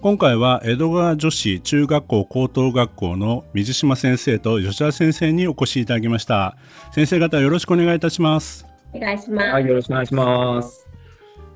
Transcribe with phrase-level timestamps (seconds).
[0.00, 6.56] 今回は江戸川女子中学校高等学校の水島先生と吉田先生にお越しいただきました。
[6.92, 8.64] 先生方よろしくお願いいたします。
[8.92, 9.48] お願いします。
[9.48, 10.86] はい、よろしくお願いします。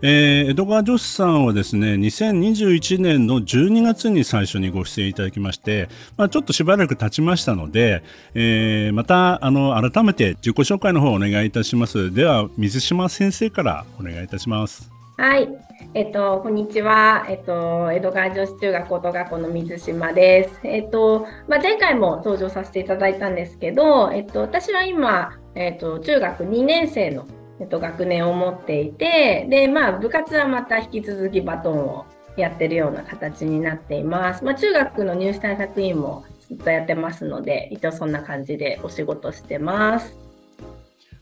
[0.03, 8.03] えー江戸川女子さんはですね2021年の12月に最初にご出演いただきまして、まあ、ちょっとしばらく経ちましたので、
[8.35, 12.13] えーまたあの改めて自己紹介の方をお願いいたします。
[12.13, 14.91] では水島先生からお願いいたします。
[15.17, 15.49] はい、
[15.95, 17.27] えっと、こんにちは。
[17.29, 20.61] えっと、江戸川女子中学高等学校の水島です。
[20.65, 27.27] えっと、まあ、前回も登場させていただいたんですけど、えっと、私は今、えっと、中学2年生の、
[27.61, 32.07] えっと、学年を持っていて、で、まあ、部活はまた引き続きバトンを
[32.39, 34.43] やってるような形になっています。
[34.45, 40.19] まあ、中学の入試対策委員もずっとやってますので、一応そんな感じでお仕事してます。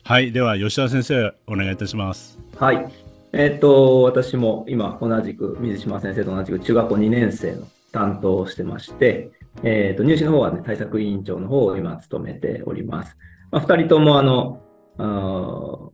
[0.05, 3.10] はいでは吉田先生お願いいたしますはい。
[3.33, 9.31] えっ、と、私も今、同じく、水島先生と同じく中学校2年生の担当をしてまして、
[9.63, 13.17] えっ、と、入試の方はね、対策委員長の方を今、務めております。
[13.53, 14.61] まあ、2人とも、あの、
[14.99, 15.03] あ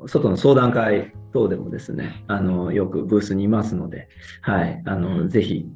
[0.00, 4.08] ー外の相談会等でもですね、あの、よくブースにいますので、
[4.40, 5.66] はい、あの、ぜひ、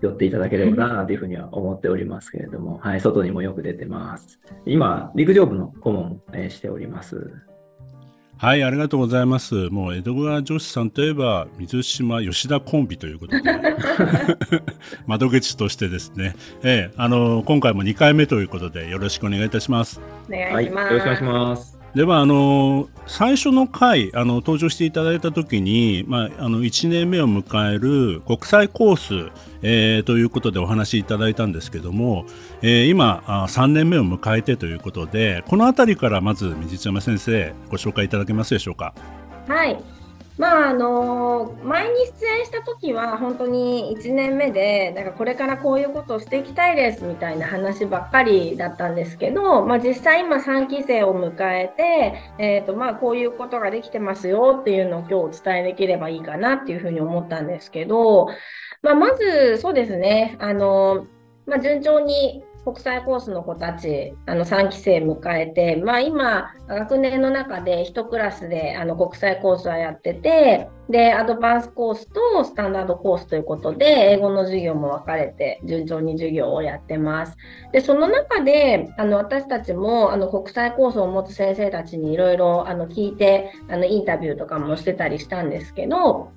[0.00, 4.40] 寄っていただければなというふうには思っておりますけれども、はい、外にもよく出てます。
[4.64, 7.49] 今、陸上部の顧問も、えーしております。
[8.40, 9.68] はい、ありがとうございます。
[9.68, 13.42] もう江戸川女子さんといえば水島吉田コンビということで
[15.06, 20.00] 窓口としてですね、ええ、あの今回も2回目ということでよろしくお願いいたします。
[20.26, 20.94] お願はいい、します。
[20.94, 21.78] よろしくお願いします。
[21.94, 29.32] ではあの最初の回あの登場していただいた時に、まあ、あの1年目を迎える国際コース、
[29.62, 32.24] えーということでお話しいただいたんですけども、
[32.62, 38.94] えー今あ3年目を迎えてということでこの辺りからまず水島先生ご紹介いただけますでしょうか？
[39.48, 39.99] はい。
[40.40, 58.28] まああの前に出演した時は本当に1年目でなんかこれからこういうことをしていきたいですみたいな話ばっかりだったんですけど、まあ、実際今3期生を迎えて、えーとまあ、こういうことができてますよっていうのを今日お伝えできればいいかなっていうふうに思ったんですけど、
[58.80, 61.06] まあ、まずそうですねあの、
[61.44, 77.36] まあ、順調に国際コースの子たち、あの3期生迎えて、まあ今、学年の中で1クラスであの国際コースはやってて、で、アドバンスコースとスタンダードコースということで、英語の授業も分かれて、順調に授業をやってます。
[77.72, 86.32] で、その中で、あの私たちもあの国際コースを持つ先生たちにいろいろ聞いて、あのインタビューとかもしてたりしたんですけど、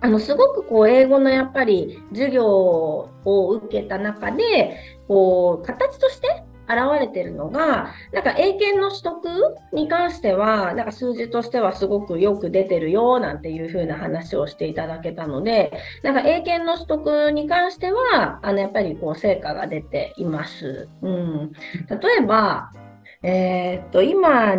[0.00, 4.78] あのすごくこう英語のやっぱり授業を受けた中で
[5.08, 15.72] こう形として現れてるのがなんか英検の取得に関してはなんか数字としてはすごくよく出てるよなんていう風な話をしていただけたので
[16.02, 20.88] なんか英検の取得に関してはあのやっぱりこう成果が出ています。
[21.00, 21.52] うん、
[21.88, 22.70] 例えば
[23.22, 24.54] えーっと今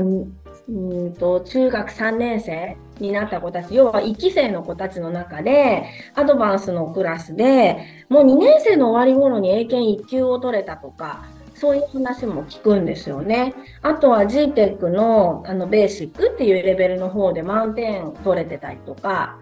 [0.70, 11.26] うんと中学3年生になった子たち要は1期生の子たちの中でアドバンスのクラスでもう2年生の終わり頃に英検1級を取れたとか
[11.56, 13.54] そういう話も聞くんですよね。
[13.82, 19.38] あとは GTEC のあのベーシックっていうレベルの方で満点取れてたりとか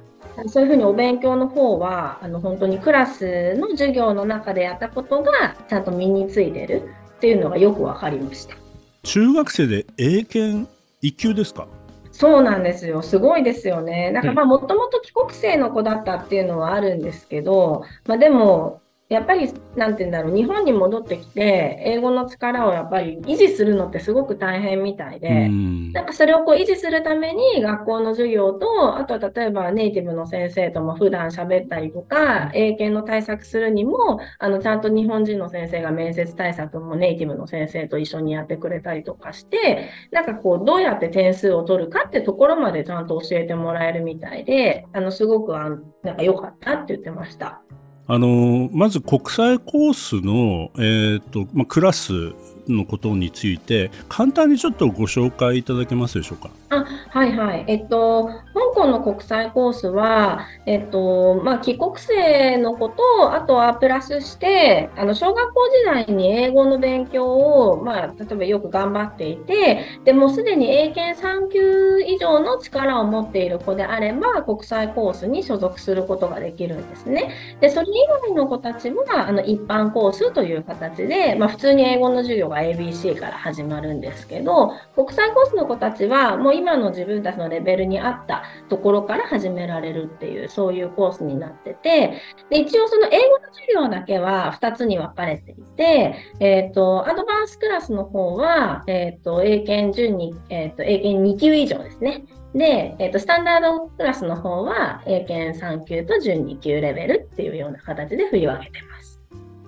[0.48, 8.56] そういうふうにお勉強の方はあの本当にクラスの授業の中でやったことがちゃんと身についてるっていうのがよく分かりました。
[9.04, 10.68] 中学生で英検
[11.02, 11.68] 一級ですか？
[12.12, 13.02] そうなんですよ。
[13.04, 14.10] すごいですよね。
[14.12, 47.62] なんかまあもともと帰国生の子だったっていうのはあるんですけど、まあでも、やっぱり、なんて言うんだろう、日本に戻ってきて、英語の力をやっぱり維持するのってすごく大変みたいで、うんなんかそれをこう維持するために学校の授業と、あとは例えばネイティブの先生とも普段喋ったりとか、英検の対策するにも、あのちゃんと日本人の先生が面接対策もネイティブの先生と一緒にやってくれたりとかして、なんかこうどうやって点数を取るかってところまでちゃんと教えてもらえるみたいで、あのすごくあのなんか良かったって言ってました。
[48.10, 52.34] あのまず国際コースの、えーとまあ、クラス
[52.70, 56.50] のことについて簡単にちょっとご紹介いただけますでしょうか？
[56.70, 57.66] あはいはい。
[57.68, 58.30] えっと、
[58.78, 77.32] 港の国際コースは、えっと、まあ、帰国生の子と、あとはプラスして、あの、小学校時代に英語の勉強を、まあ、例えばよく頑張っていて、でもすでに英検3級以上の力を持っている子であれば、国際コースに所属することができるんですね。
[77.60, 77.94] で、それ以
[78.28, 102.26] 外の子たちは、あの、一般コースという形で、まあ、普通に英語の授業が ABC から始まるんですけど、国際コースの子たちは、もう今の自分たちのレベルに合ったところから始められるっていう、そういうコースになってて、で、一応その英語の授業だけは2つに分かれていて、えっ、ー、と、アドバンスクラスの方は、えっ、ー、と、英検準に、えっ、ー、と、英検2級以上ですね。
[102.54, 109.22] で、えっ、と、スタンダードクラスの方は、英検3級と準2級レベルっていうような形で振り分けてます。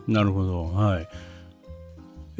[0.07, 0.63] なるほど。
[0.63, 1.07] はい。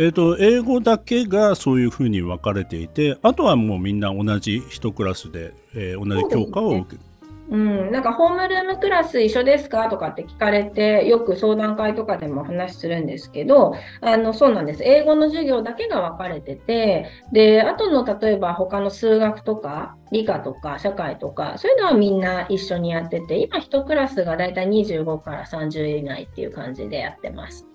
[0.02, 7.02] えーと、英語だけがそういうふうに分かれていてあとはもうみんな同じ1クラスで、えー、同じ教科を受ける。
[7.50, 14.84] うん、なんかホームルームクラス一緒ですかとかって聞かれて、よく相談会とかでも話するんですけど、あの、そうなんです。
[14.84, 27.66] 英語の授業だけが分かれてて、で、あとの例えば他の数学とか、理科とか社会とか、そういうのはみんな一緒にやってて、今1クラスがだいたい25から30以内っていう感じでやってます。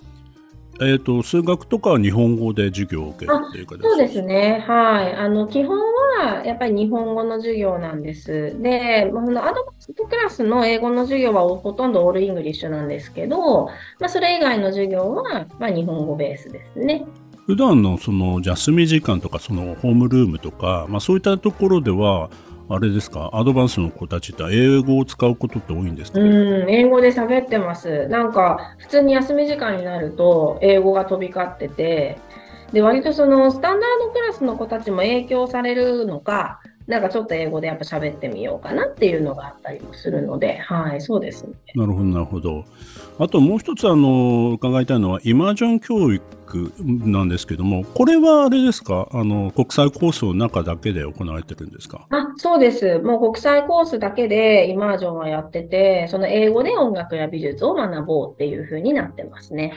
[0.80, 3.76] えーと、数学とかは日本語で授業を受けるっていうか？
[3.80, 8.56] そうですね、はい、あの基本はやっぱり日本語の授業なんです。
[8.60, 13.66] で、まあ、の advanced クラスの英語の授業はほとんど all English なんですけど、
[14.00, 17.04] まあ、それ以外の授業はまあ日本語ベースですね。
[17.46, 22.30] 普段のその休み時間とかそのホームルームとか、まあ、そういったところでは
[22.68, 28.08] あれですか、アドバンスの子たちって英語を使うことって多いんですか、うん、英語で喋ってます。
[28.08, 32.18] なんか、普通に休み時間になると、英語が飛び交ってて、
[32.72, 41.54] で、割とその、スタンダードクラスの子たちも影響されるのか、なんかちょっと英語でやっぱ喋ってみようかなっていうのがあったりもするので、はい、そうですね。
[41.74, 42.64] なるほど、なるほど。
[43.18, 52.06] あともう一つあの伺いたいのはイマージョン教育なんですけども、これはあれですか、あの国際コースの中だけで行われてるんですか？
[52.10, 52.98] あそうです。
[52.98, 59.72] もう国際コースだけでイマージョンはやってて、その英語で音楽や美術を学ぼうっていう風になってますね。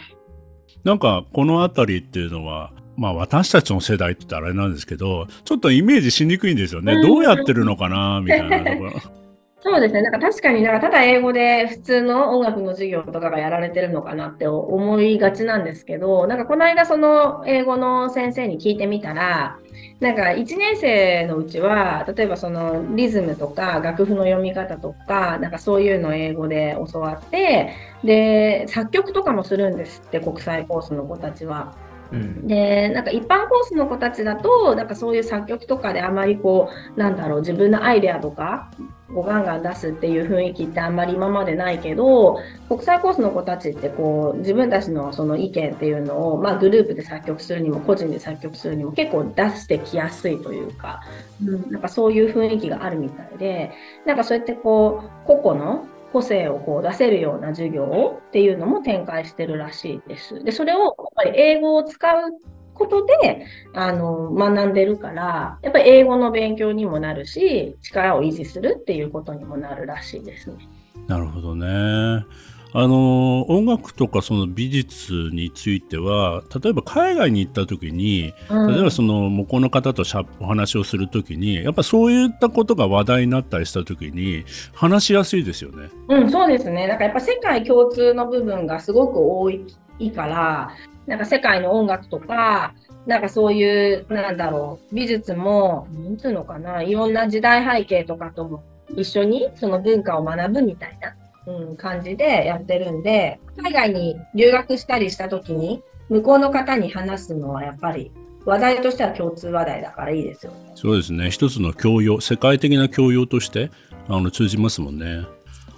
[0.83, 7.01] なんかこの辺りっていうのはまあ私たちの世代ってあれなんですけど、ちょっとイメージしにくいんですよね。
[7.01, 8.91] どうやってるのかな、みたいなところ。
[9.59, 10.01] そうですね。
[10.01, 19.57] なんか確かになんかただ英語で普通の音楽の授業とかがやられてるのかなって思いがちなんですけど、なんかこの間その英語の先生に聞いてみたら、
[19.99, 27.73] なんか1年生のうちは、例えばそのリズムとか楽譜の読み方とか、なんかそういうのを英語で教わって、
[28.03, 31.75] で、作曲とかもするんですって、国際コースの子たちは。
[32.12, 38.71] うん、でなんか一般コースの子たちだとなんかそういう作曲とかであまりこうなんだろう自分のアイデアとか
[39.13, 51.01] をガンガン出すっていう雰囲気ってあんまり今までないけど国際コースの子たちってこう自分たちのその意見っていうのを、まあ、グループで作曲するにも個人で作曲するにも結構出してきやすいというか、
[51.44, 53.71] うん、なんかそういう雰囲気があるみたいで
[54.06, 60.44] なんかそうやってこう個々の個性をこう出せるような授業っていうのも展開してるらしいです。
[60.44, 62.31] で、それをやっぱり英語を使う
[62.74, 70.68] ことであの学んでるから、やっぱり英語の勉強にもなるし、力を維持するっていうことにもなるらしいですね。
[71.07, 72.25] なるほどね。
[72.74, 84.44] あの音楽とかその美術については例えば海外に行った時に、うん、例えばその向こうの方としゃお話をする時にやっぱそういったことが話題になったりした時に
[84.74, 85.90] 話しやすいですよね。
[86.09, 86.88] うん、そうですね。
[86.88, 89.66] なんかやっぱ世界共通の部分がすごく多い
[90.12, 90.71] から
[91.06, 92.74] なんか世界の音楽とか
[93.07, 98.66] なんかそういう、なんだろう、美術も、なんつうのかな、いろんな時代背景とかとも
[98.97, 101.16] 一緒にその文化を学ぶみたいな
[101.47, 108.11] うん、感じでやってるんで、海外に留学したりした時に、向こうの方に話すのはやっぱり
[108.45, 110.71] 話題としては共通話題だからいいですよね。
[110.75, 111.31] そうですね。
[111.31, 113.71] 一つの教養、世界的な教養として
[114.07, 115.25] あの通じますもんね。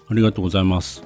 [0.09, 1.03] ありがとうございます。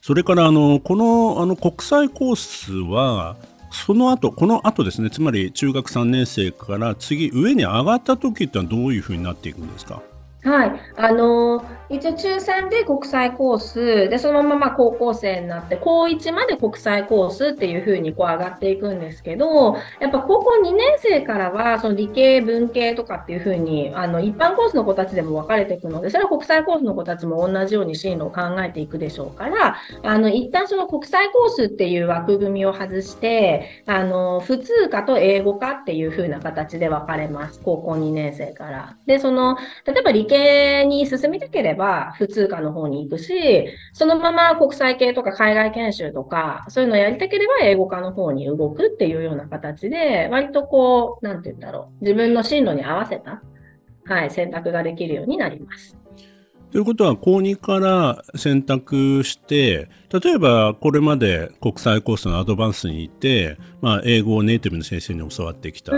[0.00, 3.36] それからあのこのあの国際コースは
[3.70, 10.02] その後この後ですねつまり中学3年生から次上に上がった時ってのはどういうふうになっていくんですか？
[10.42, 38.96] はい、あの一応中3で国際コースでそのまま高校生になって高1まで国際コースっていう風にこう上がっていくんですけどやっぱ高校2年生からはその理系文系とかっていう風にあの一般コースの子たちでも分かれていくのでそれは国際コースの子たちも同じように進路を考えていくでしょうからあの一旦その国際コースっていう枠組みを外してあの普通科と英語科っていう風な形で分かれます高校2年生から。
[39.06, 41.83] でその例えば理系に進みたければ
[42.16, 53.42] 普通科の方に行くし、そのまま国際系とか海外研修とか、そういうのをやりたければ英語科の方に動くっていうような形で、割とこう、なんて言うんだろう、自分の進路に合わせた、
[54.04, 56.03] はい、選択ができるようになります。
[56.74, 65.92] ということは、高2から選択して、例えばこれまで国際コースのアドバンスにいて、まあ、英語をネイティブの先生に教わってきた、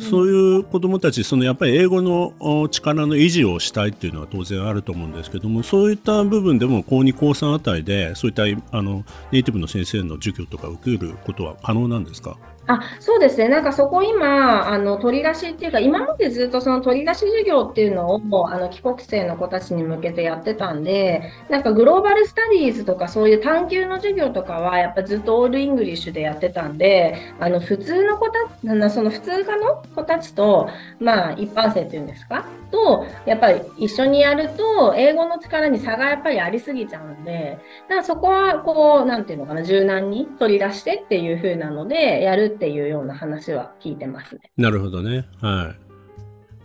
[0.00, 8.44] そういう子どもたち、そのやっぱり英語の力の維持をしたいっていうのは当然あると思うんですけども、そういった部分でも高2、高3あたりで、そういった
[8.78, 12.38] あのネイティブの先生の授業とか受けることは可能なんですか？
[12.66, 44.40] あそうですね、なんかそこ今、あの取り出しっていうか、今までずっとその取り出し授業っていうのをあの帰国生の子たちに向けてやってたんで、なんか global studies とかそういう探究の授業とかは、やっぱずっと all English でやってたんで、あの普通の子たその普通科の子たちと、まあ一般生っていうんですか、と、やっぱり一緒にやると、英語の力に差がやっぱりありすぎちゃうんで、だからそこはこう、なんていうのかな、柔軟に取り出してっていう風なので、やるっていうような話は聞いてますね。
[44.56, 45.26] なるほどね。
[45.40, 45.74] は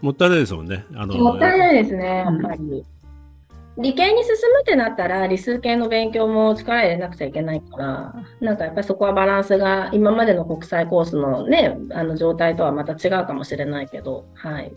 [0.01, 0.05] い。
[0.05, 0.86] もったいないですもんね。
[0.96, 2.86] あのもったいないですね、やっぱり。
[3.77, 14.74] 理系に進むってなったら理数系の勉強も力入れなくちゃいけないから、なんかやっぱりそこはバランスが今までの国際コースのね、あの状態とはまた違うかもしれないけど、はい。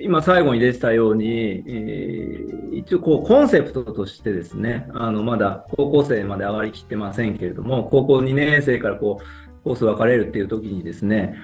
[0.00, 11.34] 今最後に出てたように、えー、一応こうコンセプトとしてですね、あのまだ高校生まで上がりきってませんけれども、高校2年生からこうコース分かれるっていう時にですね、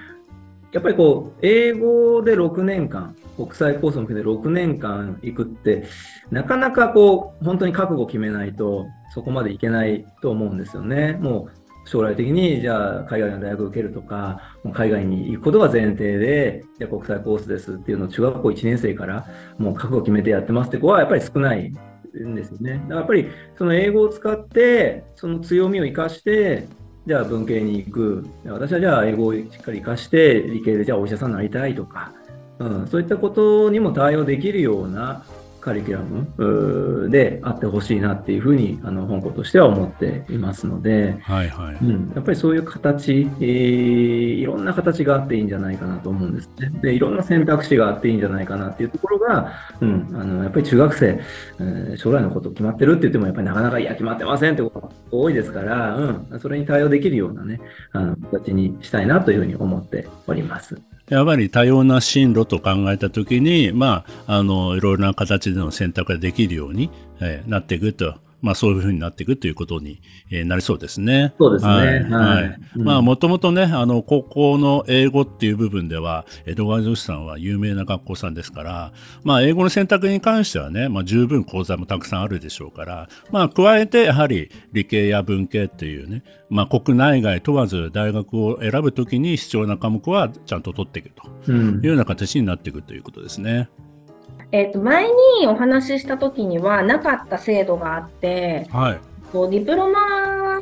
[0.71, 5.83] やっぱりこう、英語で6年間、国際コースを向けて6年間行くって、
[6.31, 11.17] なかなかこう、本当に覚悟決めないと、そこまでいけないと思うんですよね。
[11.19, 11.49] も
[11.85, 14.39] う将来的に、じゃあ海外の大学を受けるとか、
[14.71, 19.27] 海外に行くことが前提で、じゃあ国際コースですっていうのを中学校1年生から
[19.57, 21.73] もう覚悟決めてやってますって子はやっぱり少ない
[22.25, 22.75] んですよね。
[22.75, 23.27] だからやっぱり
[23.57, 26.69] その英語を使って、その強みを生かして、
[27.05, 28.25] じゃあ文系に行く。
[28.45, 32.13] 私はじゃあ英語をしっかり活かして、理系でじゃあお医者さんになりたいとか、
[32.59, 35.25] うん、そういったことにも対応できるような
[35.63, 41.75] カリキュラムであってほしいなっていうふうにあの本校としては思っていますので、はいはい。
[41.75, 46.69] うん、やっぱりそういう形、えー、いろんな形があっていいんじゃないかなと思うんですね。
[46.81, 51.21] でいろんな選択肢があっていいんじゃないかなっていうところが、うん、あのやっぱり中学生、
[51.59, 57.61] えー、将来のこと決まってるって言ってもやっぱりなかなかいや決まってませんってことが多いですから、うん、それに対応できるようなね
[57.93, 60.81] あの形にしたいなというふうに思っております。
[61.09, 68.15] やはり多様な進路と考えたときに、まあ、あの、いろいろな形での選択ができるように、えー、なっていくと。
[68.43, 71.33] まあそういうふうになっていくということに、えなりそうですね。
[71.39, 71.71] そうですね。
[71.71, 72.03] はい。
[72.03, 78.91] はい、まあもともとね、あの、高校の英語っていう部分では、江戸川女子さんは有名な学校さんですから、
[79.23, 91.11] まあ英語の選択に関してはね、まあ十分講座もたくさんあるでしょうから、まあ加えてやはり理系や文系っていうね、まあ国内外問わず大学を選ぶときに必要な科目はちゃんと取っていく
[91.45, 93.69] というような形になっていくということですね。
[93.87, 93.92] うん
[94.53, 95.07] えー、と前
[95.39, 100.61] にお話しした時にはなかった制度があって、はい、ディプロマ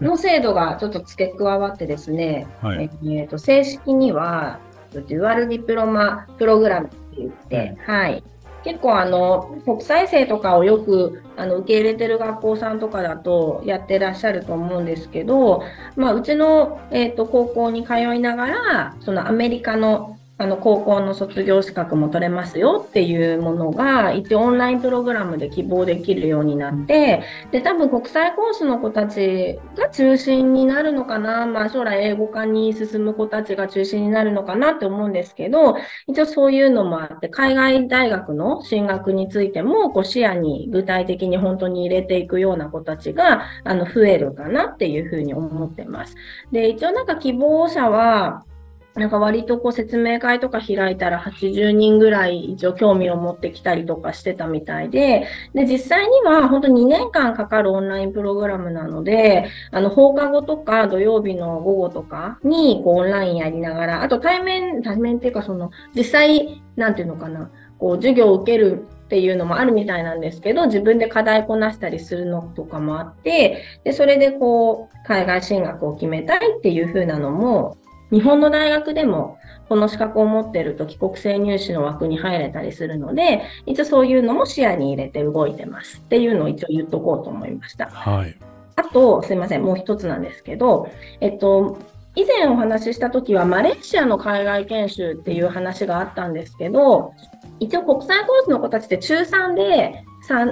[0.00, 4.58] の制度がちょっと付け加わってですね、はい、えー、と正式には
[4.94, 8.24] デュアルディプロマプログラムって言って、はい、
[8.64, 15.62] 結構あの国際生とかをよくあの受け入れてる学校さんとかだとやってらっしゃると思うんですけど、
[15.94, 46.14] まあ、うちの、えーと高校に通いながらそのアメリカのあの高校の卒業資格も取れますよっていうものが一応オンラインプログラムで希望できるようになってで多分国際コースの子たちが中心になるのかな、まあ、将来英語科に進む子たちが中心になるのかなって思うんですけど一応そういうのもあって海外大学の進学についてもこう視野に具体的に本当に入れていくような子たちがあの増えるかなっていうふうに思ってます。
[46.50, 48.46] で一応なんか希望者は
[48.94, 77.76] なんか割とこう説明会とか開いたら80人ぐらい一応興味を持ってきたりとかしてたみたいで、で、実際には本当2年間かかるオンラインプログラムなので、あの放課後とか土曜日の午後とかにこうオンラインやりながら、あと対面、対面っていうかその実際、なんていうのかな、こう授業を受けるっていうのもあるみたいなんですけど、自分で課題こなしたりするのとかもあって、で、それでこう、海外進学を決めたいっていう風なのも、
[78.10, 79.38] 日本の大学でも
[79.68, 87.86] この資格を持ってると帰国生入試の枠に入れたりするので、一応そういうのも視野に入れて動いてますっていうのを一応言っとこうと思いました。
[87.86, 88.36] はい。
[88.76, 90.88] あと、すいません、もう一つなんですけど、
[91.20, 91.78] えっと、
[92.16, 97.12] 以前お話しした時はマレーシアの海外研修っていう話があったんですけど、
[97.60, 100.04] 一応国際コースの子たちって中3で、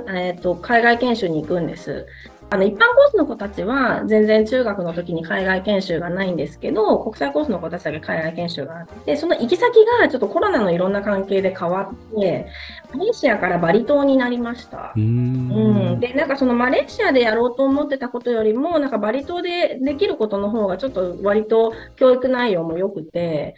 [0.08, 2.06] えーと海外研修に行くんです。
[2.50, 12.46] あの一般コースの子たちは全然中学の時に海外研修がないんですけど、国際コースの子たちだけ海外研修があって、その行き先がちょっとコロナのいろんな関係で変わって、
[12.94, 14.94] マレーシアからバリ島になりました。
[14.96, 23.56] うん,、で、なんかそのマレーシアでやろうと思ってたことよりも、なんかバリ島でできることの方がちょっと割と教育内容も良くて、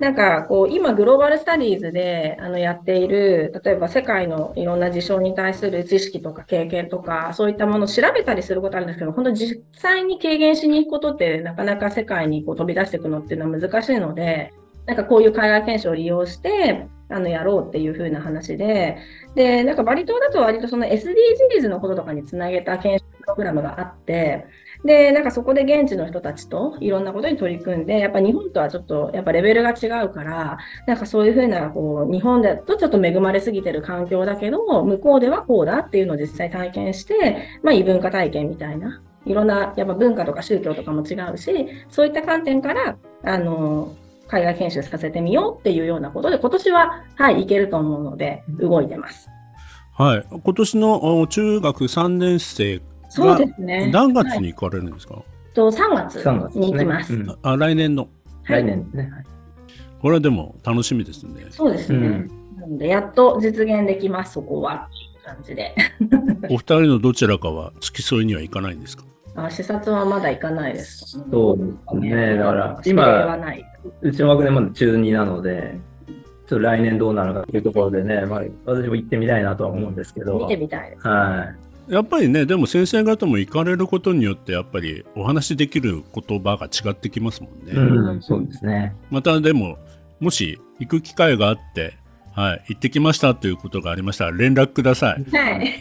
[0.00, 14.54] なんかこう今グローバルスタディーズであのやっている例えば世界のいろんな事象に対する知識とか経験とかそういったものを調べたりすることあるんですけど本当実際に軽減しに行くことってなかなか世界にこう飛び出していくのっていうのは難しいので
[14.86, 18.96] なんかこういう海外研修を利用してあのやろうっていう風な話で
[19.34, 24.46] でなんかバリ島だと割とその SDGs のこととかにつなげた研修プログラムがあって
[24.84, 43.94] で、なんかそこで現地の人たちといろんなことに取り組んで、やっぱ日本とはちょっとやっぱレベルが違うから、なんかそういうふうな、こう、日本だとちょっと恵まれすぎてる環境だけど、向こうではこうだっていうのを実際体験して、まあ異文化体験みたいな、いろんなやっぱ文化とか宗教とかも違うし、そういった観点から、あの、
[44.28, 49.28] 海外研修させてみようっていうようなことで、今年は、はい、いけると思うので、動いてます。
[49.98, 53.90] はい、今年の中学3年生そうですね。
[53.92, 55.24] 何月に行かれるんですか、はい、
[55.54, 57.14] と3月に行きます。
[57.14, 58.08] ねうん、あ来年の？
[58.44, 59.24] 来年ね、はい。
[60.00, 61.46] これはでも楽しみですね。
[61.50, 61.98] そうですね。
[61.98, 64.88] うん、なので、やっと実現できます、そこは。
[65.22, 65.74] 感じで。
[66.48, 69.04] お二人のどちらかは付き添いにはいかないんですか？
[69.36, 71.22] あ視察はまだ行かないです。
[71.30, 72.36] そうですね。
[72.36, 73.36] だから、今、
[74.02, 75.78] うちの学年まだ中2なので、
[76.48, 80.40] ちょっと来年どうなるかというところでね、まあ、私も行ってみたいなとは思うんですけど。
[80.40, 81.10] 見てみたいです、ね。
[81.12, 81.69] はい。
[81.90, 87.72] やっぱりねでも先生方も行かれることによってやっぱりお話できる言葉が違ってきますもんね。
[87.72, 89.76] うん、そうですねまたでも
[90.20, 92.00] もし行く機会があって
[92.32, 95.24] はい、行ってきましたということがありましたら連絡ください。
[95.36, 95.80] はい。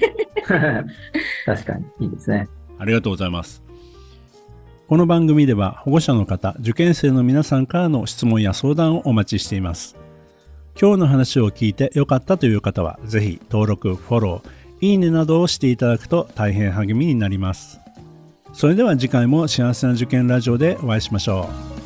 [1.46, 2.50] 確かにいいですね。
[2.80, 3.64] ありがとうございます。
[4.88, 9.96] この番組では保護者の方、受験生の皆さんからの質問や相談をお待ちしています。
[10.80, 17.80] 今日の話を聞いてよかったという方は、ぜひ登録、フォロー、いいねなどをしていただくと大変励みになります。
[18.54, 21.79] それでは次回も幸せな受験ラジオでお会いしましょう。